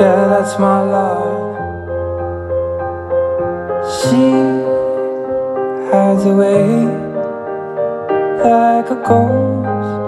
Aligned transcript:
Yeah, 0.00 0.28
that's 0.28 0.56
my 0.60 0.80
love. 0.80 1.56
She 3.98 4.30
hides 5.90 6.24
away 6.24 6.84
like 8.44 8.90
a 8.90 9.02
ghost. 9.04 10.07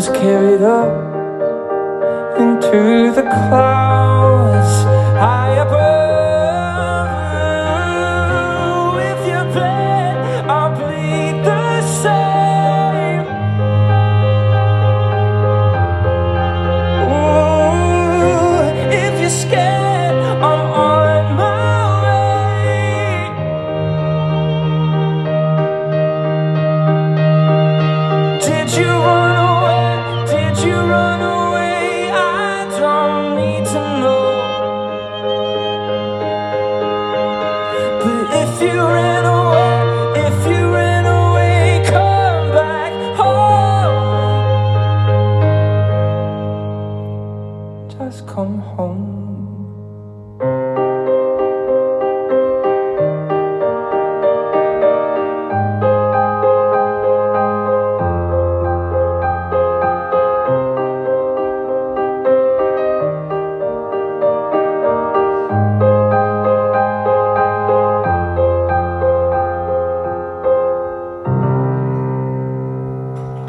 was 0.00 0.08
carried 0.16 0.62
up 0.62 0.88
into 2.40 3.12
the 3.14 3.20
clouds 3.20 4.84
high 5.18 5.56
above. 5.56 6.09